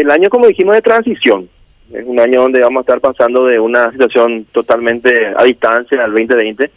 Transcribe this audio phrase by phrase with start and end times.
[0.00, 1.48] el año, como dijimos, de transición.
[1.92, 6.12] Es un año donde vamos a estar pasando de una situación totalmente a distancia al
[6.12, 6.70] 2020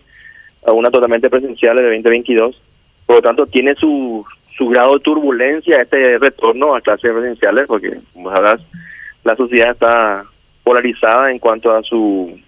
[0.66, 2.62] a una totalmente presencial del 2022.
[3.06, 4.26] Por lo tanto, tiene su,
[4.58, 8.62] su grado de turbulencia este retorno a clases presenciales, porque, como sabrás,
[9.24, 10.24] la sociedad está
[10.64, 12.40] polarizada en cuanto a su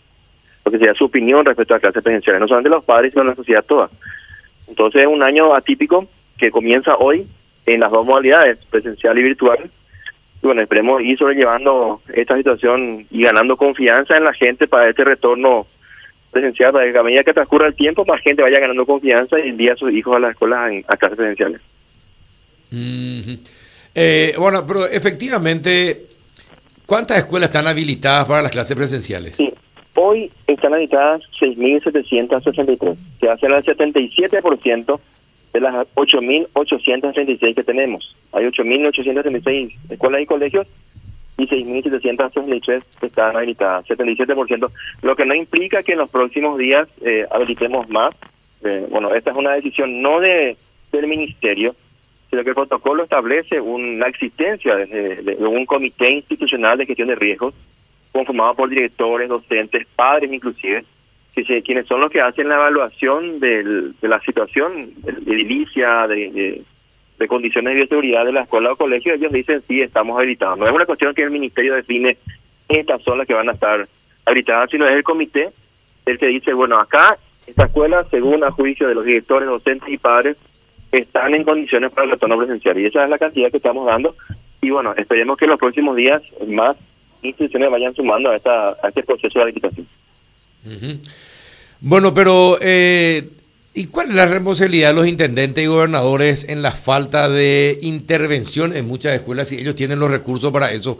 [0.66, 3.36] lo que sea su opinión respecto a clases presenciales, no solamente los padres, sino la
[3.36, 3.90] sociedad toda.
[4.68, 7.28] Entonces es un año atípico que comienza hoy
[7.66, 9.70] en las dos modalidades, presencial y virtual.
[10.44, 15.06] Y bueno, esperemos ir sobrellevando esta situación y ganando confianza en la gente para este
[15.06, 15.66] retorno
[16.32, 19.48] presencial, para que a medida que transcurra el tiempo, más gente vaya ganando confianza y
[19.48, 21.62] envíe a sus hijos a las escuelas a clases presenciales.
[23.96, 26.08] eh, bueno, pero efectivamente,
[26.86, 29.38] ¿cuántas escuelas están habilitadas para las clases presenciales?
[29.38, 29.50] Sí,
[29.94, 35.00] hoy están habilitadas 6.763, que hacen el 77%
[35.54, 38.16] de las 8.836 que tenemos.
[38.32, 40.68] Hay 8.836 escuelas y colegios
[41.38, 46.88] y 6.763 que están habilitadas, 77%, lo que no implica que en los próximos días
[47.02, 48.16] eh, habilitemos más.
[48.64, 50.58] Eh, bueno, esta es una decisión no de
[50.92, 51.76] del ministerio,
[52.30, 57.16] sino que el protocolo establece un, la existencia de un comité institucional de gestión de
[57.16, 57.56] riesgos
[58.12, 60.86] conformado por directores, docentes, padres inclusive,
[61.36, 66.32] que se, quienes son los que hacen la evaluación de la situación de, edilicia, de,
[66.32, 66.62] de,
[67.18, 70.60] de, condiciones de bioseguridad de la escuela o colegio, ellos dicen sí, estamos habilitados.
[70.60, 72.18] No es una cuestión que el ministerio define
[72.70, 73.88] estas son las que van a estar
[74.26, 75.50] habilitadas, sino es el comité
[76.06, 79.98] el que dice, bueno, acá esta escuela, según a juicio de los directores, docentes y
[79.98, 80.38] padres,
[80.92, 82.80] están en condiciones para el retorno presencial.
[82.80, 84.16] Y esa es la cantidad que estamos dando.
[84.62, 86.78] Y bueno, esperemos que en los próximos días más
[87.22, 89.88] instituciones vayan sumando a, esta, a este proceso de habilitación.
[90.66, 91.00] Uh -huh.
[91.86, 93.28] Bueno, pero eh,
[93.74, 98.74] ¿y cuál es la responsabilidad de los intendentes y gobernadores en la falta de intervención
[98.74, 101.00] en muchas escuelas si ellos tienen los recursos para eso?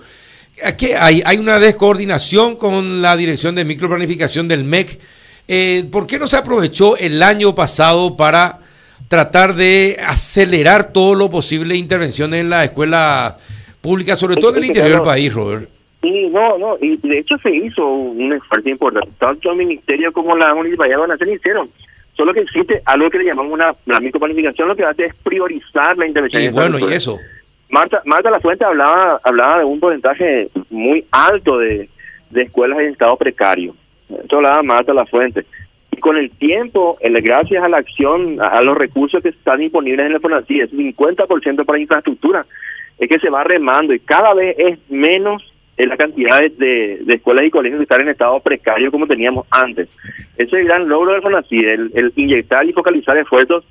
[0.62, 5.00] Aquí hay, hay una descoordinación con la dirección de microplanificación del MEC.
[5.48, 8.60] Eh, ¿Por qué no se aprovechó el año pasado para
[9.08, 13.38] tratar de acelerar todo lo posible intervención en la escuela
[13.80, 15.70] pública, sobre todo en el interior del país, Robert?
[16.04, 19.10] Sí, no, no, y de hecho se hizo un esfuerzo importante.
[19.18, 21.70] Tanto el ministerio como la municipalidad de Nación hicieron.
[22.18, 25.98] Solo que existe algo que le llamamos una la microplanificación, lo que hace es priorizar
[25.98, 26.44] la intervención.
[26.44, 27.18] Y bueno, y eso.
[27.70, 31.88] Marta, Marta La Fuente hablaba, hablaba de un porcentaje muy alto de,
[32.32, 33.74] de escuelas en estado precario.
[34.10, 35.46] Esto hablaba Marta La Fuente.
[35.90, 39.60] Y con el tiempo, el, gracias a la acción, a, a, los recursos que están
[39.60, 42.46] disponibles en el FONACI, es 50% para infraestructura,
[43.00, 47.00] es que se va remando y cada vez es menos en la cantidad de, de,
[47.04, 49.90] de, escuelas y colegios que están en estado precario como teníamos antes.
[50.38, 53.64] Ese es el gran logro del FONACI, el, el inyectar y focalizar esfuerzos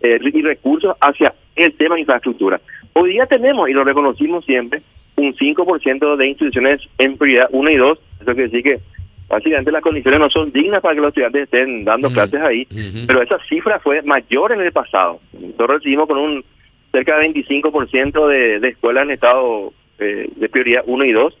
[0.00, 2.60] eh, y recursos hacia el tema de infraestructura.
[2.92, 4.82] Hoy día tenemos, y lo reconocimos siempre,
[5.16, 7.98] un 5% de instituciones en prioridad 1 y 2.
[8.20, 8.80] Eso quiere decir que
[9.28, 12.14] básicamente las condiciones no son dignas para que los estudiantes estén dando -huh.
[12.14, 13.06] clases ahí, uh -huh.
[13.06, 15.20] pero esa cifra fue mayor en el pasado.
[15.32, 16.44] Nosotros recibimos con un
[16.92, 21.36] cerca de 25% de, de escuelas en estado eh, de prioridad 1 y 2,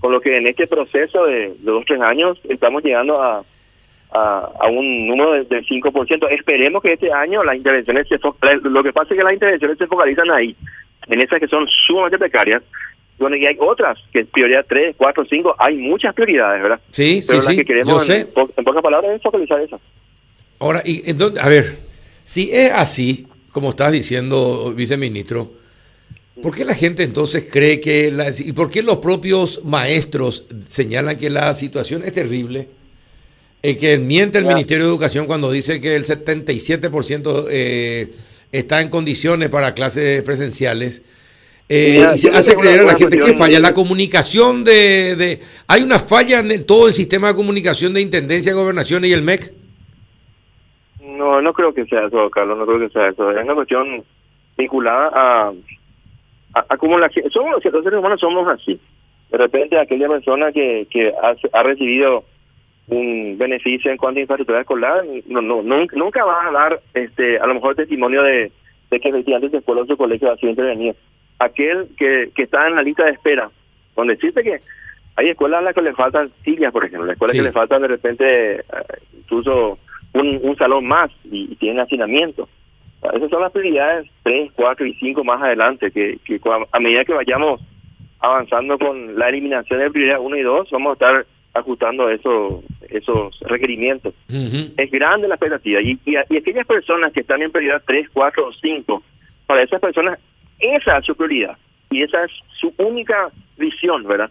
[0.00, 3.44] con lo que en este proceso de, de dos tres años estamos llegando a,
[4.10, 6.28] a, a un número del de 5%.
[6.30, 8.18] Esperemos que este año las intervenciones se
[8.62, 10.56] lo que pasa es que las intervenciones se focalizan ahí,
[11.06, 12.62] en esas que son sumamente precarias.
[13.18, 16.80] Bueno, y hay otras, que es prioridad 3, 4, 5, hay muchas prioridades, ¿verdad?
[16.90, 17.56] Sí, Pero sí, las sí.
[17.56, 18.20] que queremos, Yo sé.
[18.20, 19.80] En, po en, pocas palabras, es focalizar esas.
[20.60, 21.78] Ahora, y entonces, a ver,
[22.22, 25.50] si es así, como estás diciendo, viceministro,
[26.42, 31.16] ¿por qué la gente entonces cree que, la, y por qué los propios maestros señalan
[31.16, 32.68] que la situación es terrible?
[33.62, 34.46] Eh, que miente el.
[34.46, 38.12] Ministerio de Educación cuando dice que el 77% eh,
[38.52, 41.02] está en condiciones para clases presenciales.
[41.68, 45.82] Eh, y se hace creer a la gente que falla la comunicación de, de, Hay
[45.82, 49.52] una falla en todo el sistema de comunicación de Intendencia, Gobernación y el MEC.
[51.02, 53.30] No, no creo que sea eso, Carlos, no creo que sea eso.
[53.32, 54.02] Es una cuestión
[54.56, 55.52] vinculada a,
[56.58, 58.80] a, a como la somos los seres humanos somos así.
[59.30, 62.24] De repente aquella persona que, que ha, ha recibido
[62.88, 67.38] un beneficio en cuanto a infraestructura escolar, no, no, nunca, nunca va a dar este
[67.38, 68.50] a lo mejor testimonio de,
[68.90, 70.94] de que efectivamente escuela o su colegio ha sido intervenido.
[71.38, 73.50] Aquel que, que está en la lista de espera,
[73.94, 74.60] donde existe que
[75.16, 77.38] hay escuelas a las que le faltan sillas, por ejemplo, escuelas sí.
[77.38, 78.64] que le faltan de repente
[79.16, 79.78] incluso
[80.14, 82.48] un, un salón más y, y tienen hacinamiento.
[83.14, 86.40] Esas son las prioridades 3, 4 y 5 más adelante, que, que
[86.72, 87.60] a medida que vayamos
[88.20, 93.38] avanzando con la eliminación de prioridad 1 y 2, vamos a estar ajustando eso, esos
[93.40, 94.14] requerimientos.
[94.28, 94.72] Uh -huh.
[94.76, 95.80] Es grande la expectativa.
[95.80, 99.02] Y, y, y, aquellas personas que están en prioridad 3, 4 o 5,
[99.46, 100.18] para esas personas,
[100.58, 101.56] esa es su prioridad.
[101.90, 104.30] y esa es su única visión, ¿verdad?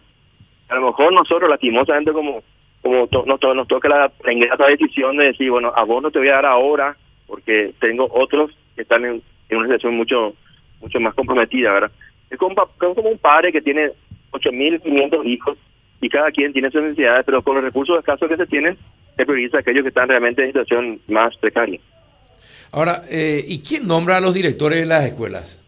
[0.68, 2.42] A lo mejor nosotros, lastimosamente, como
[2.82, 6.20] como nos, nos toca la, la ingrata decisión de decir, bueno, a vos no te
[6.20, 6.96] voy a dar ahora,
[7.28, 10.34] porque tengo otros que están en, una situación mucho
[10.80, 11.92] mucho más comprometida, ¿verdad?
[12.30, 13.90] Es como, como un padre que tiene
[14.32, 15.58] 8.500 hijos
[16.00, 18.76] y cada quien tiene sus necesidades, pero con los recursos escasos que se tienen,
[19.16, 21.80] se prioriza aquellos que están realmente en situación más precaria.
[22.70, 25.60] Ahora, eh, ¿y quién nombra a los directores de las escuelas?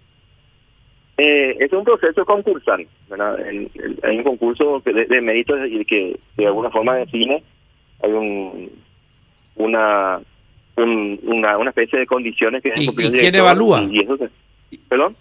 [1.18, 3.36] Eh, es un proceso concursal, ¿verdad?
[3.40, 7.42] hay un concurso de, de méritos y que de alguna forma define,
[8.02, 8.70] hay un,
[9.56, 10.20] una,
[10.76, 12.72] una, una especie de condiciones que...
[12.76, 13.82] ¿Y, quién evalúa?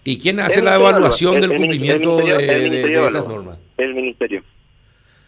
[0.04, 3.58] Y, quién hace la evaluación del cumplimiento de, esas normas?
[3.76, 4.42] El ministerio.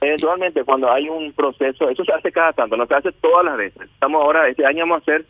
[0.00, 3.56] Eventualmente, cuando hay un proceso, eso se hace cada tanto, no se hace todas las
[3.56, 3.82] veces.
[3.82, 5.26] Estamos ahora, este año vamos a hacer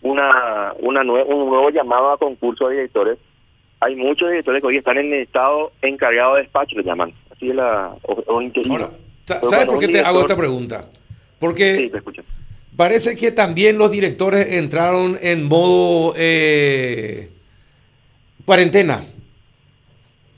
[0.00, 3.18] una, una un nuevo llamado a concurso de directores
[3.80, 7.12] hay muchos directores que hoy están en el estado encargado de despacho, le llaman.
[7.30, 7.94] Así es la.
[8.02, 8.42] O,
[9.24, 10.88] ¿Sabes por qué te hago esta pregunta?
[11.38, 11.90] Porque
[12.78, 17.28] parece que también los directores entraron en modo eh,
[18.44, 19.04] cuarentena.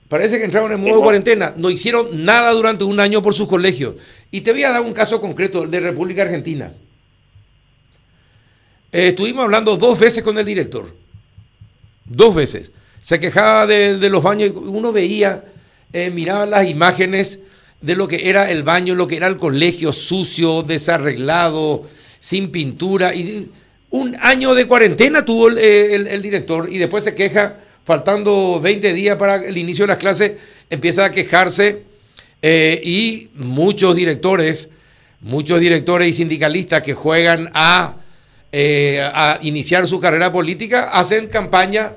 [0.08, 1.52] Parece que entraron en modo cuarentena.
[1.54, 3.96] No hicieron nada durante un año por sus colegios.
[4.31, 6.72] Y te voy a dar un caso concreto de República Argentina.
[8.90, 10.96] Eh, estuvimos hablando dos veces con el director.
[12.06, 12.72] Dos veces
[13.02, 14.52] se quejaba de, los baños.
[14.56, 15.44] Uno veía,
[15.93, 17.40] eh, miraba las imágenes
[17.82, 21.86] de lo que era el baño, lo que era el colegio sucio, desarreglado,
[22.20, 23.12] sin pintura.
[23.12, 23.50] Y
[23.90, 29.17] un año de cuarentena tuvo el, eh, director y después se queja, faltando 20 días
[29.17, 30.34] para el inicio de las clases,
[30.70, 31.82] empieza a quejarse
[32.40, 34.70] eh, y muchos directores,
[35.20, 37.96] muchos directores y sindicalistas que juegan a,
[38.52, 41.94] a iniciar su carrera política hacen campaña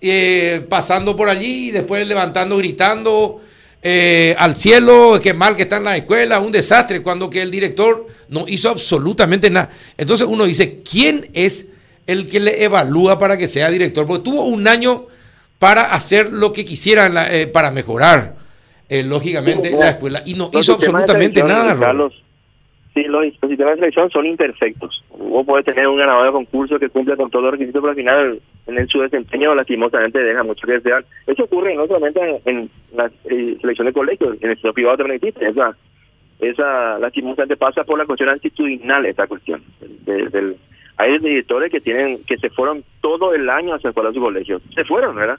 [0.00, 3.40] eh, pasando por allí y después levantando, gritando
[3.88, 7.52] eh, al cielo, que mal que está en la escuela, un desastre, cuando que el
[7.52, 9.70] director no hizo absolutamente nada.
[9.96, 11.68] Entonces uno dice, ¿quién es
[12.04, 14.04] el que le evalúa para que sea director?
[14.04, 15.06] Porque tuvo un año
[15.60, 18.34] para hacer lo que quisiera eh, para mejorar,
[18.88, 21.76] lógicamente, la escuela y no hizo absolutamente nada.
[22.96, 25.04] Sí, los sistemas de selección son imperfectos.
[25.10, 27.96] Vos podés tener un ganador de concurso que cumple con todos los requisitos, pero al
[27.96, 31.04] final en su desempeño lastimosamente deja mucho que desear.
[31.26, 35.16] Eso ocurre no solamente en, la eh, selección de colegios, en el sector privado también
[35.16, 35.46] existe.
[35.46, 35.76] Esa,
[36.40, 39.62] esa lastimosamente pasa por la cuestión actitudinal, esta cuestión.
[40.06, 40.56] del,
[40.96, 44.62] hay directores que tienen que se fueron todo el año hacia su colegio.
[44.74, 45.38] Se fueron, ¿verdad?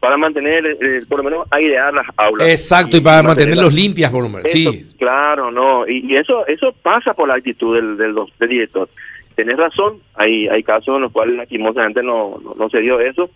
[0.00, 2.48] Para mantener, eh, por lo menos, airear las aulas.
[2.48, 4.50] Exacto, y, para mantenerlos limpias, por lo menos.
[4.50, 4.86] sí.
[4.98, 8.16] Claro, no, y, eso eso pasa por la actitud del, del,
[8.48, 8.88] director.
[9.34, 13.30] Tenés razón, hay hay casos en los cuales lastimosamente no, no, se dio eso.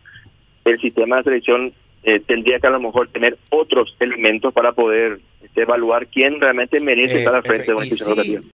[0.64, 1.72] El sistema de selección
[2.02, 6.80] eh, tendría que a lo mejor tener otros elementos para poder este, evaluar quién realmente
[6.80, 8.42] merece eh, estar al frente de una institución educativa.